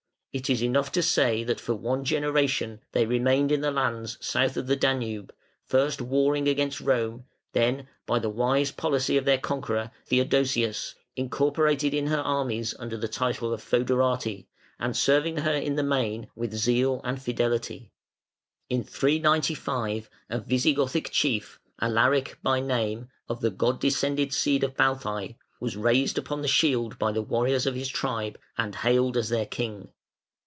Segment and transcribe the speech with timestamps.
[0.33, 4.55] It is enough to say that for one generation they remained in the lands south
[4.55, 5.33] of the Danube,
[5.65, 12.07] first warring against Rome, then, by the wise policy of their conqueror, Theodosius, incorporated in
[12.07, 14.45] her armies under the title of fœderati
[14.79, 17.91] and serving her in the main with zeal and fidelity.
[18.69, 25.35] In 395 a Visigothic chief, Alaric by name, of the god descended seed of Balthæ,
[25.59, 29.45] was raised upon the shield by the warriors of his tribe and hailed as their
[29.45, 29.89] king.